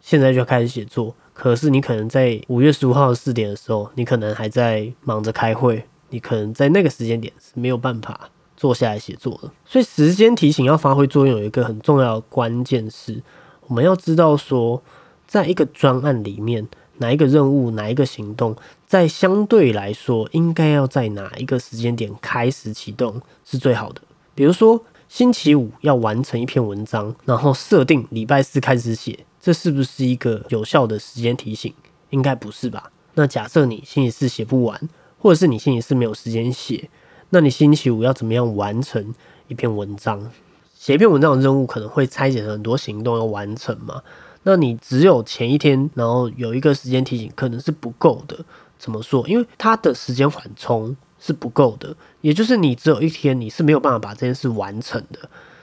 [0.04, 1.16] 现在就要开始写作。
[1.34, 9.50] 可是你可能在五月十五号四点的时候，你可能还在忙着开会，你可能在那个时间点是没有办法坐下来写作的。
[9.66, 13.24] 所以时间提醒要发挥作用，有一个很重要的关键是。
[13.68, 14.84] 我们要知道说，
[15.26, 24.02] 在一个专案里面，哪一个任务、哪一个行动，在相对来说，应该要在哪一个时间点开始启动是最好的。
[24.36, 31.74] 比如说，星期五要完成一篇文章，然后设定礼拜四开始写，这是不是一个有效的时间提醒？
[32.12, 32.90] 应该不是吧？
[33.16, 34.80] 那假设你星期四写不完，
[35.20, 36.90] 或者是你星期四没有时间写，
[37.32, 39.14] 那你星期五要怎么样完成
[39.50, 40.32] 一篇文章？
[40.74, 44.02] 写一篇文章的任务可能会拆解成很多行动要完成嘛？
[44.44, 48.46] 那你只有前一天，然后有一个时间提醒，可能是不够的。
[48.80, 49.28] 怎么说？
[49.28, 55.20] 因为它的时间缓冲是不够的，也就是你只有一天，你是没有办法把这件事完成的。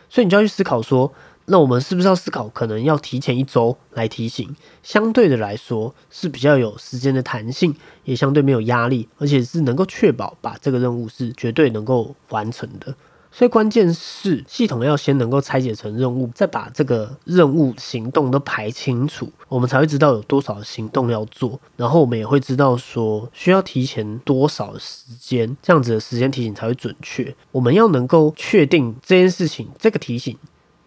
[0.09, 1.11] 所以你就要去思考说，
[1.51, 4.55] 那我们是不是要思考，可能要提前一周来提醒？
[4.85, 12.95] 相对的来说是比较有时间的弹性，也相对没有压力，而且是能够确保把这个任务是绝对能够完成的。
[13.33, 27.35] 所以关键是系统要先能够拆解成任务，再把这个任务行动都排清楚，我们才会知道有多少行动要做，然后我们也会知道说需要提前多少时间，这样子的时间提醒才会准确。
[27.51, 30.37] 我们要能够确定这件事情，这个提醒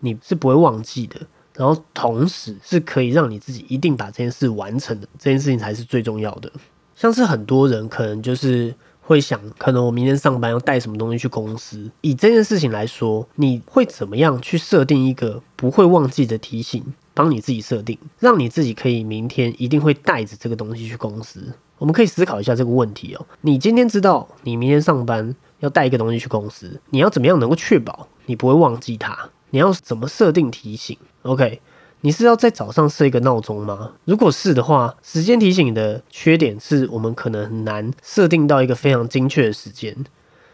[0.03, 1.19] 你是不会忘记的，
[1.55, 6.51] 然后同时是可以让你自己一定把这件事完成的，这件事情才是最重要的。
[6.95, 8.75] 像是很多人可能就是。
[9.05, 11.91] 会想，可能我明天上班要带什么东西去公司？
[11.99, 16.81] 以这件事情来说，你会怎么样去设定一个不会忘记的提醒？
[17.13, 21.53] 帮你自己设定，让你自己可以明天一定会带着这个东西去公司。
[21.79, 23.25] 我们可以思考一下这个问题哦。
[23.41, 29.29] 你今天知道你明天上班要带一个东西去公司，你要怎么样能够确保你不会忘记它？
[29.53, 31.61] 你要怎么设定提醒？OK。
[32.01, 33.93] 你是要在早上设一个闹钟吗？
[34.03, 39.95] 如果是的话，时间提醒的缺点是我们可能很难设定到一个非常精确的时间。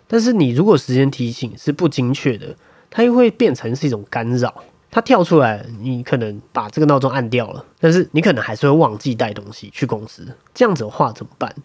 [0.05, 2.55] 但是你如果时间提醒是不精确的，
[2.91, 4.63] 它又会变成是一种干扰。
[4.91, 10.27] 它跳出来，你可能把这个闹钟按掉了，但是你可能还是会忘记带东西去公司。
[10.53, 11.55] 这样子的话怎么办？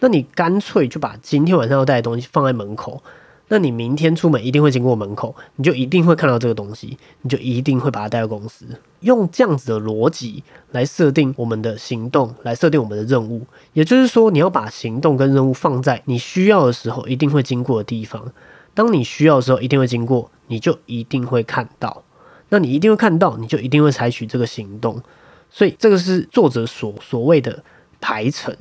[0.00, 3.00] 那你干脆就把今天晚上要带的东西放在门口。
[3.48, 8.66] 那你明天出门一定会经过门口，你就一定会看到这个东西，你就一定会把它带到公司。
[9.00, 13.46] 用这样子的逻辑来设定我们的行动，来设定我们的任务。
[13.72, 18.32] 也就是说，你要把行动跟任务放在你需要的时候一定会经过的地方。
[18.74, 22.04] 当你需要的时候一定会经过，你就一定会看到。
[22.50, 25.02] 那你一定会看到，你就一定会采取这个行动。
[25.50, 27.64] 所以这个是作者所所谓的
[28.00, 28.54] 排程。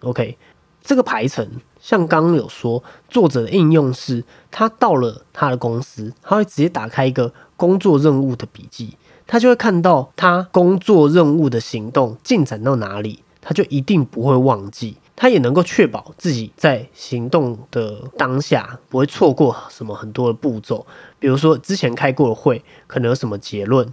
[0.00, 0.36] OK，
[0.82, 1.48] 这个排程。
[1.86, 20.84] 像刚刚有说，作者的应用是，他到了他的公司，他会直接打开一个工作任务的笔记，他就会看到他工作任务的行动进展到哪里，他就一定不会忘记，他也能够确保自己在行动的当下不会错过什么很多的步骤，
[21.20, 23.86] 比如说之前开过的会可能有什么结论。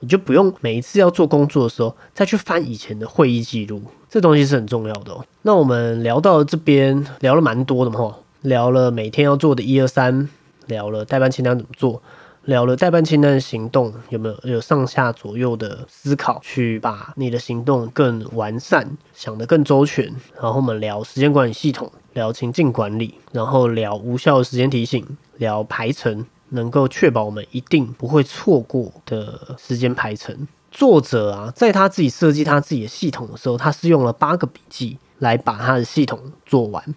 [0.00, 5.16] 你就不用每一次要做工作的时候再去翻以前的会议记录，这东西是很重要的。
[5.42, 10.28] 那我们聊到这边聊了蛮多的嘛，聊了每天要做的一二三，
[10.66, 12.02] 聊了代办清单怎么做，
[12.44, 20.04] 聊了代办清单的行动有没有有上下左右的思考，去把你的行动更完善，想得更周全。
[20.40, 25.04] 然后我们聊时间管理系统，聊情境管理，然后聊无效的时间提醒，
[25.38, 26.26] 聊排程。
[26.50, 30.46] 能够确保我们一定不会错过的时间排程。
[30.70, 36.94] 作者啊，在他自己设计他自己的系统的时候，他是用了八个笔记来把他的系统做完。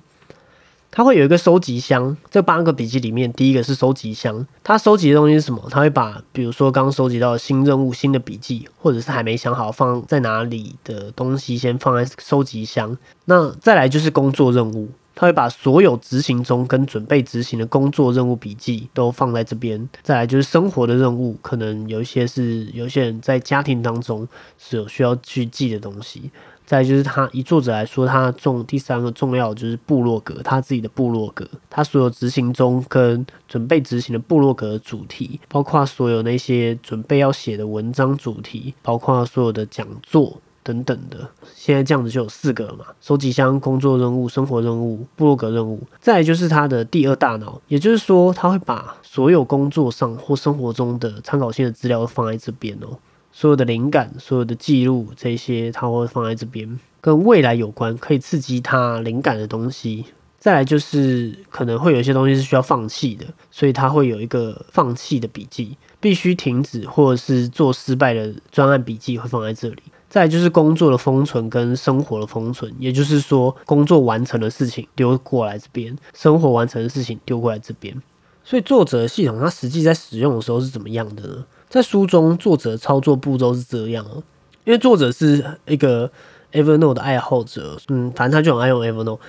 [0.91, 4.45] 他会有一个收集箱，这八个笔记里面，第一个是收集箱。
[4.63, 5.63] 他收集的东西是什么？
[5.69, 12.97] 他会把，比如说刚收集到新任务、新的笔记，或者是还没想好放在哪里的东西，先放在收集箱。
[13.25, 14.89] 那再来就是工作任务。
[15.19, 19.89] 他会把所有执行中跟准备执行的工作任务笔记都放在这边。
[20.01, 24.25] 再来就是生活的任务，可能有一些是有些人在家庭当中
[24.57, 26.31] 是有需要去记的东西。
[26.65, 40.39] 再就是他以作者来说，他重第三个重要就是部落格，他自己的部落格，他所有执行中跟准备执行的部落格的主题，包括所有那些准备要写的文章主题，包括所有的讲座。
[40.63, 41.27] 等等的。
[41.55, 45.81] 现在这样子就有四个了嘛：收集箱、工作任务、生活任务、部落格任务。
[45.99, 52.97] 再来就是他的第二大脑，也就是说，他会把所有工作上或生活中的参考性的资料放在这边哦。
[53.31, 60.05] 所有的灵感、所有的记录，这些他会放在这边，跟未来有关，可以刺激他灵感的东西。
[60.39, 69.83] 再来就是可能会有一些东西是需要放弃的，所以他会有一个放弃的笔记，必须停止或者是做失败的专案笔记会放在这里。
[70.09, 78.01] 再就是工作的封存跟生活的封存，也就是说工作完成的事情丢过来这边，生活完成的事情丢过来这边。
[78.43, 81.45] 所以作者系统，它实际在使用的时候是怎么样的呢？
[81.69, 84.23] 在书中，作者操作步骤是这样哦，
[84.63, 86.11] 因为作者是一个
[86.51, 89.19] Evernote 的爱好者，嗯，反正他就很爱用 Evernote。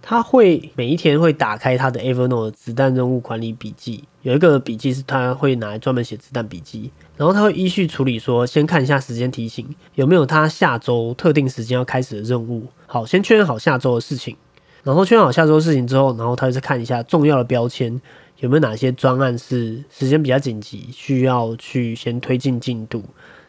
[0.00, 14.36] 他会每一天会打开他的 Evernote 子弹任务管理笔记，有一个笔记是他会拿来专门写子弹笔记，然后他会依序处理，说先看一下时间提醒有没有他下周特定时间要开始的任务，好，先确认好下周的事情，
[14.82, 18.00] 然后确认好下周的事情之后，然后他就再看一下重要的标签
[18.38, 23.02] 有没有哪些专案是时间比较紧急，需要去先推进进度。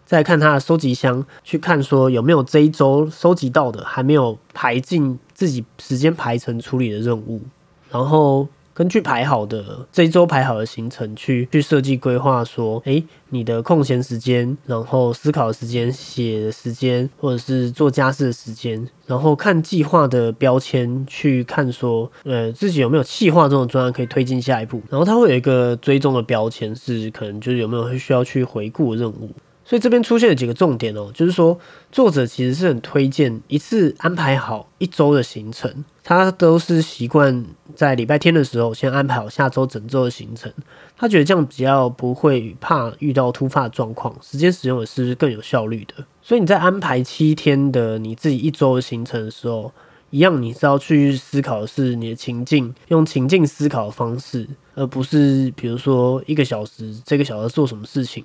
[0.06, 7.42] 再看他的收集箱，去看说有没有这一周收集到的还没有排进自己时间排程处理的任务，
[7.90, 29.30] 然后根据排好的这一周排好的行程去去设计规划，说，诶，你的空闲时间，然后思考的时间、写的时间，或者是做家事的时间，然后看计划的标签去看说，呃，自己有没有计划这种专案可以推进下一步，然后它会有一个追踪的标签，是可能就是有没有需要去回顾任务。
[29.66, 31.58] 所以这边出现了几个重点哦，就是说
[31.92, 37.46] 作者其实是很推荐一次安排好一周的行程，他都是习惯
[37.76, 40.52] 在礼拜天的时候先安排好下周整周的行程，
[40.98, 46.06] 他觉得这样比较不会怕遇到突发状况，时间使用也是更有效率的。
[46.22, 49.72] 所以你在安排七天的你自己一周的行程的时候，
[50.10, 58.24] 一样你是要去思考的是你的情境，用情境思考的方式，而不是比如说一个小时这个小时做什么事情。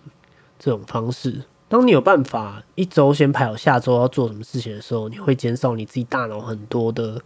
[0.59, 7.21] 这种方式，当你有办法一周先排好下周要做什么事情的时候，你会减少你自己大脑很多的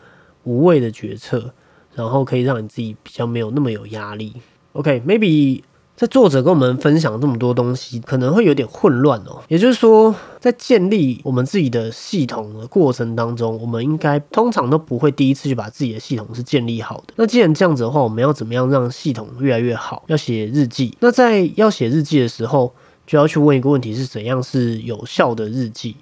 [0.45, 1.53] 无谓的决策，
[1.95, 4.35] 然后可以让你自己比较没有那么有压力。
[4.73, 5.63] OK，maybe
[5.95, 9.43] 在作者跟我们分享这么多东西，可能会有点混乱哦。
[9.49, 17.15] 也就是说，在建立我们自己的系统的过程当中，我们应该通常都不会第一次就把自己的系统是建立好的。
[17.17, 20.03] 那既然这样子的话，我们要怎么样让系统越来越好？
[20.09, 20.97] 要写日记。
[21.01, 22.75] 那在要写日记的时候，
[23.13, 25.97] 就要去问一个问题：是怎样是有效的日记？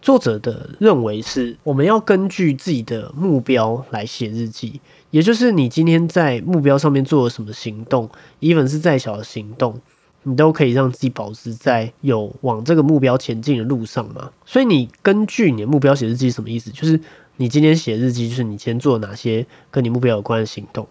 [0.00, 4.80] 作者的认为是，我们要根据自己的目标来写日记，
[5.10, 9.80] 也就是你今天在目标上面做了什么行动，even 是再小的行动，
[10.22, 14.30] 你都可以让自己保持在有往这个目标前进的路上嘛。
[14.44, 16.70] 所以你根据你的目标写日记，什么意思？
[16.70, 17.00] 就是
[17.38, 20.86] 你今天写日记，就是你今天做了哪些跟你目标有关的行动。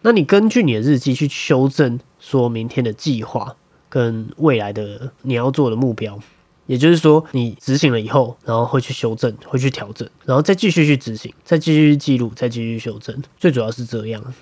[0.00, 3.54] 那你根据你的日记去修正，说明天的计划。
[3.92, 6.18] 跟未来的你要做的目标，
[6.64, 13.22] 也就是说，你执行了以后，然后会去修正，会去调整，然后再继续去执行，再继续记录，再继续修正。
[13.36, 14.32] 最主要是这样，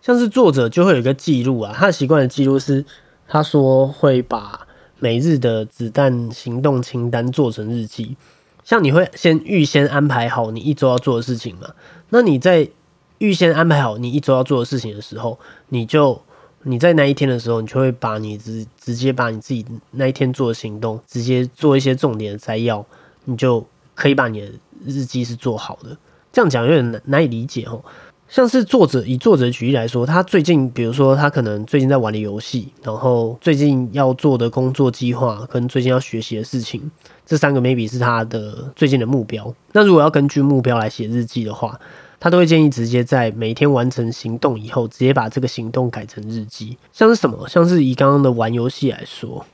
[0.00, 2.82] 像是作者就会有一个记录啊，他的习惯的记录是，
[3.26, 4.66] 他说会把
[4.98, 8.16] 每日的子弹行动清单做成日记。
[8.64, 11.74] 像你会先预先安排好你一周要做的事情嘛？
[12.08, 12.70] 那你在
[13.18, 16.22] 预先安排好你一周要做的事情的时候，你就。
[16.68, 22.84] 你在那一天的时候，你就会把你直直接把你自己那一天做的行动，直接做一些重点的摘要，
[23.24, 24.46] 你就可以把你的
[24.84, 25.96] 日记是做好的。
[26.30, 27.82] 这样讲有点难难以理解哦。
[28.28, 36.90] 像是作者以作者举例来说，他最近比如说他可能最近在玩的游戏，然后最近要做的工作计划跟最近要学习的事情，
[37.24, 39.54] 这三个 maybe 是他的最近的目标。
[39.72, 41.80] 那如果要根据目标来写日记的话，
[42.20, 46.76] 他都会建议直接在每天完成行动以后，直接把这个行动改成日记。
[46.92, 47.48] 像是什么？
[47.48, 49.46] 像是以刚刚的玩游戏来说，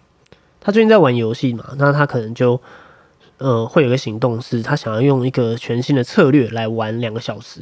[0.61, 2.59] 他最近在玩游戏嘛，那他可能就
[3.37, 7.61] 呃会有个行动，是他想要用一个全新的策略来玩两个小时。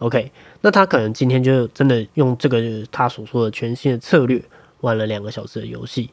[0.00, 0.30] OK，
[0.60, 2.60] 那他可能今天就真的用这个
[2.92, 4.44] 他所说的全新的策略
[4.82, 6.10] 玩了两个小时的游戏。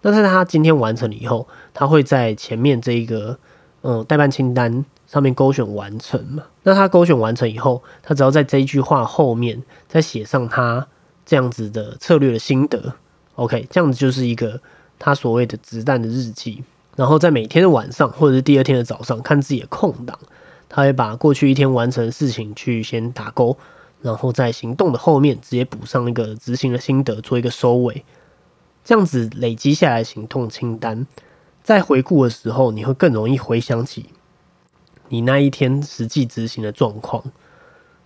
[0.00, 3.38] 那在他今天完成了以后，他会在前面这一个
[3.82, 4.86] 嗯代办清单。
[5.16, 6.42] 上面勾选完成嘛？
[6.62, 10.86] 那他勾选完成以后，他只要在这一句话后面再写上他
[11.24, 12.92] 这样子的策略的心得
[13.36, 14.60] ，OK，这样子就是一个
[14.98, 16.62] 他所谓的子弹的日记。
[16.96, 20.18] 然后在每天的晚上或者是第二天的早上，看自己的空档，
[20.68, 23.56] 他会把过去一天完成的事情去先打勾，
[24.02, 28.04] 然后在行动的后面直接补上一个执行的心得，做一个收尾。
[28.84, 31.06] 这样子累积下来行动清单。
[31.62, 34.10] 在回顾的时候，你会更容易回想起
[35.08, 37.22] 你那一天实际执行的状况，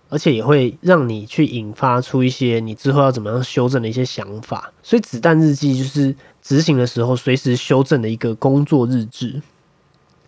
[0.09, 4.71] 而且也会让你去引发出一些你之后要怎么样修正的一些想法。
[4.83, 9.41] 所以，子弹日记就是执行的时候随时修正的一个工作日志。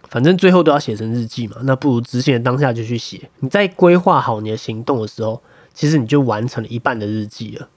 [0.10, 3.30] 反正最后都要写成日记嘛，那不如执行的当下就去写。
[3.40, 5.42] 你在规划好你的行动的时候，
[5.74, 7.68] 其实你就完成了一半的日记了。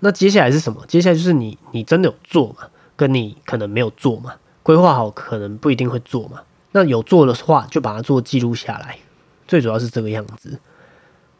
[0.00, 0.84] 那接下来是什么？
[0.86, 2.68] 接下来就是你你真的有做嘛？
[2.94, 4.34] 跟你可能没有做嘛？
[4.62, 6.42] 规划好可能不一定会做嘛？
[6.78, 8.96] 那有做的话，就把它做记录下来。
[9.48, 10.60] 最主要是这个样子，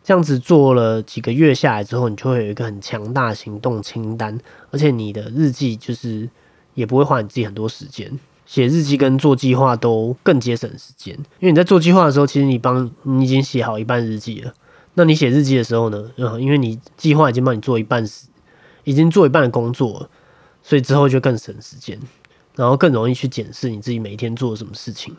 [0.03, 4.36] 这样子做了几个月下来之后，你就会有一个很强大行动清单，
[4.72, 6.28] 而且你的日记就是
[6.74, 8.18] 也不会花你自己很多时间。
[8.47, 14.53] 写日记跟做计划都更节省时间，因为你在做计划的时候，其实你帮你已经写好一半日记了。
[14.95, 16.11] 那你写日记的时候呢？
[16.16, 18.26] 嗯，因为你计划已经帮你做一半时，
[18.82, 20.11] 已经做一半的工作，
[20.64, 21.97] 所以之后就更省时间，
[22.57, 25.14] 然后更容易去检视你自己每天做了什么事情。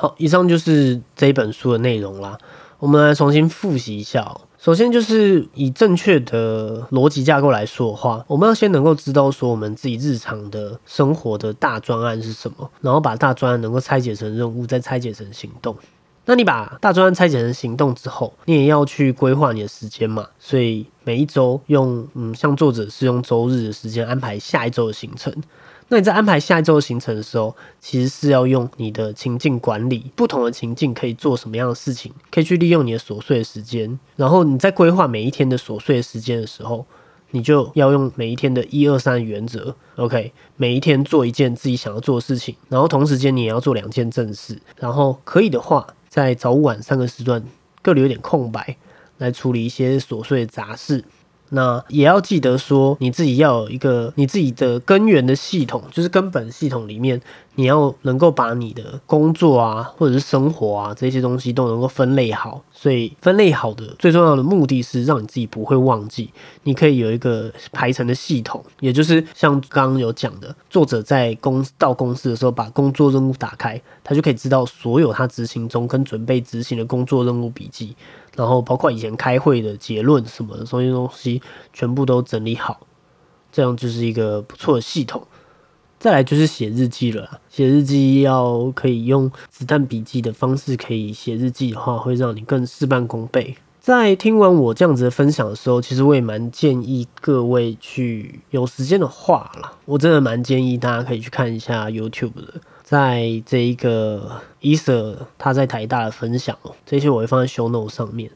[0.00, 2.38] 好，以上就是这一本书的内容啦。
[2.78, 4.40] 我们来重新复习一下哦。
[4.58, 15.76] 首先就是以正确的逻辑架构来说的话，我们要先能够知道说我们自己日常的生活的大专案是什么，然后把大专案能够拆解成任务，再拆解成行动。
[16.24, 20.26] 那你把大专案拆解成行动之后，你也要去规划你的时间嘛。
[20.38, 25.30] 所以每一周用，嗯，像作者是用周日的时间安排下一周的行程。
[25.92, 33.98] 那你在安排下一周的行程的时候，其实是要用你的情境管理，不同的情境可以做什么样的事情，可以去利用你的琐碎的时间。
[34.14, 36.86] 然后你在规划每一天的琐碎的时间的时候，
[37.32, 47.44] 你就要用每一天的一二三原则，OK，每一天做一件自己想要做的事情，然后同时间你也要做两件正事，然后可以的话，在早晚三个时段
[47.82, 48.76] 各留一点空白，
[49.18, 51.04] 来处理一些琐碎的杂事。
[51.50, 57.20] 那也要记得说，你自己要有一个你自己的根源的系统，就是根本系统里面，
[57.56, 62.62] 你要能够把你的工作啊，或者是生活啊这些东西都能够分类好。
[62.72, 66.30] 所以分类好的最重要的目的是让你自己不会忘记，
[66.62, 77.94] 你可以有一个排程的系统，也就是像刚刚有讲的，作者在公到公司的时候把工作任务打开，他就可以知道所有他执行中跟准备执行的工作任务笔记。
[78.40, 81.42] 然后包括以前开会的结论什么的，所有东西
[81.74, 82.80] 全部都整理好，
[83.52, 85.22] 这样就是一个不错的系统。
[85.98, 93.54] 再来就是写日记了，写日记要可以用子弹笔记的方式可以写日记的话，会让你更事半功倍。
[93.78, 102.54] 在听完我这样子的分享的时候，其实我也蛮建议各位去有时间的话啦，我真的蛮建议大家可以去看一下 YouTube 的。
[102.90, 108.28] 在这一个伊瑟他在台大的分享哦，这些我会放在 show note 上面。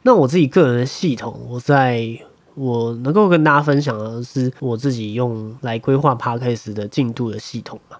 [0.00, 2.18] 那我自己个人的系统，我在
[2.54, 7.98] 我能够跟大家分享的是我自己用来规划 podcast 的进度的系统嘛。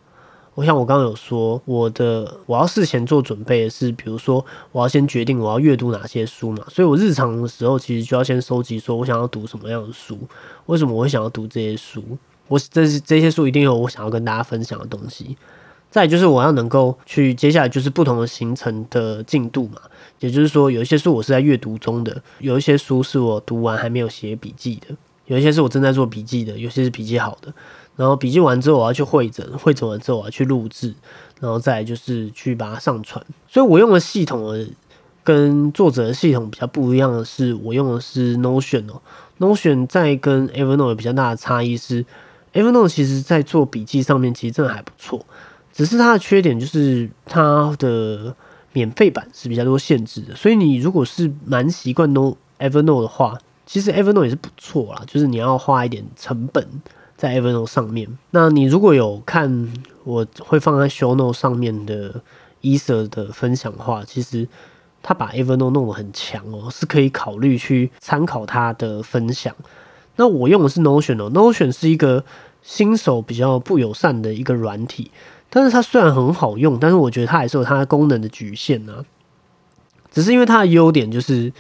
[0.54, 4.42] 我想我刚刚有说，我的我要事前做准备的是，比如说
[4.72, 10.18] 我要先决定我要阅读哪些书嘛，所以我日常的时候其实就要先收集，说我想要读什么样的书，
[10.64, 12.02] 为什么我会想要读这些书，
[12.48, 15.36] 我这这些书一定有我想要跟大家分享的东西。
[15.90, 19.80] 再就是我要能够去接下来就是不同的行程的进度嘛，
[20.20, 24.94] 也就是说有一些书我是在阅读中的，有一些书是我读完还没有写笔记的，
[25.26, 27.52] 有一些是我正在做笔记的，有些是笔记好的。
[27.96, 30.94] 然后笔记完之后我要去会诊，会诊完之后我要去录制，
[31.38, 33.22] 然后再就是去把它上传。
[33.46, 34.66] 所以我用的系统的
[35.22, 39.02] 跟作者的系统比较不一样的是，我用的是 Notion 哦
[39.38, 42.06] ，Notion 在跟 Evernote 比较大的差异是
[42.54, 45.26] ，Evernote 其实在做笔记上面其实真的还不错。
[45.72, 48.34] 只是它的缺点就是它的
[48.72, 56.66] 免费版是比较多限制的，所以你如果是蛮习惯 No Evernote 的话，其实 Evernote 也是不错啦，就是你要花一点成本
[57.16, 58.18] 在 Evernote 上面。
[58.30, 59.72] 那你如果有看
[60.04, 62.20] 我会放在 Show Note 上面的
[62.60, 64.46] e s a 的分享的话，其实
[65.02, 69.54] 他把 Evernote 弄得很强哦，是可以考虑去参考他的分享。
[70.16, 72.24] 那我用的是 Notion 哦，Notion 是一个
[72.62, 75.10] 新手比较不友善的一个软体。
[75.50, 79.04] 但是它虽然很好用，但是我觉得它还是有它的功能的局限呢。
[80.12, 81.52] 只是因为它的优点就是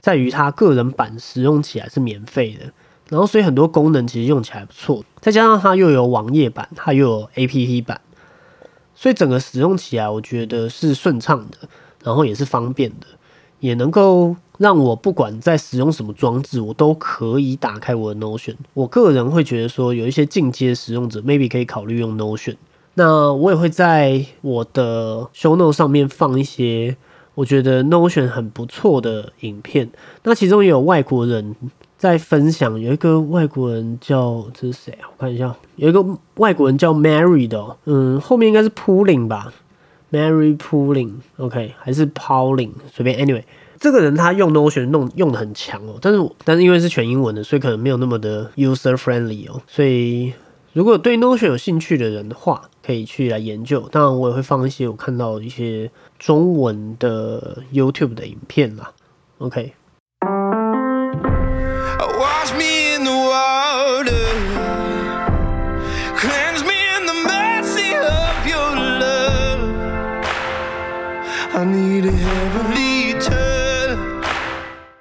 [0.00, 2.72] 在于它个人版使用起来是免费的，
[3.08, 5.04] 然后所以很多功能其实用起来不错。
[5.20, 8.00] 再加上它又有网页版，它又有 APP 版，
[8.94, 11.68] 所以整个使用起来我觉得是顺畅的，
[12.02, 13.06] 然后也是方便的，
[13.60, 18.56] 也能够让我不管在使用什么装置，我都可以打开我的 Notion。
[18.74, 22.56] 我个人会觉得说，有一些进阶使用者 maybe 可以考虑用 Notion。
[22.98, 26.96] 那我也会在我的 show note 上面放一些
[27.34, 29.90] 我觉得 Notion 很不错的影片。
[30.24, 31.54] 那其中也有外国人
[31.98, 35.08] 在分享，有一个外国人叫这是谁啊？
[35.12, 36.02] 我看一下，有一个
[36.36, 39.52] 外国人叫 Mary 的，嗯，后面应该是 Pulling 吧
[40.10, 43.42] ，Mary Pulling，OK，还是 Pauling，随便，Anyway，
[43.78, 50.32] 这个人他用 Notion 弄用的很强哦，但是但是因为是全英文的，所以可能没有那么的 user friendly 哦，所以
[50.72, 53.88] 如果对 Notion 有兴趣的人的话，可以去来研究。
[53.90, 58.92] 当然，我也会放一些我看到一些中文的 YouTube 的影片啦
[59.38, 59.72] ，OK。
[61.98, 64.14] Wash me in the water,
[66.16, 69.58] cleanse me in the mercy of your love.
[71.52, 73.98] I need a heavenly touch.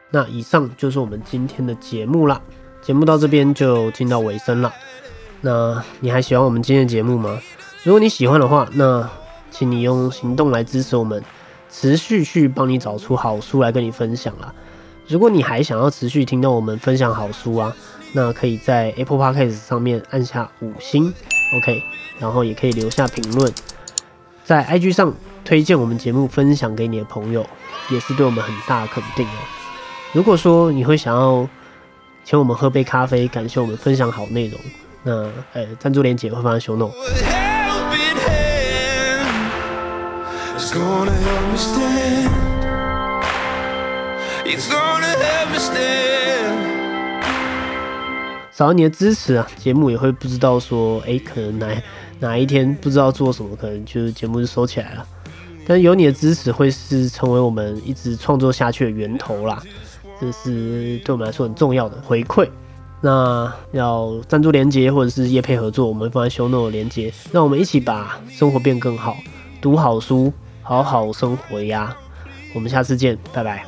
[0.10, 2.42] 那以上就是我们今天的节目啦。
[2.82, 4.74] 节目到这边就进到尾声了。
[5.42, 7.40] 那你还喜欢我们今天的节目吗？
[7.86, 9.08] 如果你喜欢的话，那
[9.52, 11.24] 请你用行动来支持我们，
[11.70, 14.52] 持续去帮你找出好书来跟你分享啦。
[15.08, 17.72] 如果你还想要持续听到我们分享好书啊，
[18.14, 21.14] 那可以在 Apple Podcast 上面按下五星
[21.56, 21.84] ，OK，
[22.18, 23.54] 然后也可以留下评论，
[24.44, 25.14] 在 IG 上
[25.44, 27.46] 推荐我们节目分享给你的朋友，
[27.92, 29.38] 也是对我们很大的肯定哦。
[30.12, 31.48] 如果说你会想要
[32.24, 34.60] 请我们喝杯咖啡，感谢我们分享好内容，
[35.04, 35.12] 那
[35.54, 36.96] 呃赞助链接会放在 show note。
[40.58, 40.80] 少
[48.68, 51.84] 了你的支持啊，节目也会不知道说，哎，可能哪
[52.20, 55.06] 哪一天不知道做什么，可能就是节目就收起来了。
[55.68, 59.62] 但有你的支持，会是成为我们一直创作下去的源头啦，
[60.22, 62.48] 这是对我们来说很重要的回馈。
[63.02, 69.18] 那要赞助连接或者是业配合作，我们放在 show note 连接，让我们一起把生活变更好，
[69.62, 70.32] 读好书，
[70.66, 71.96] 好好生活呀。
[72.54, 73.64] 我们下次见，拜拜。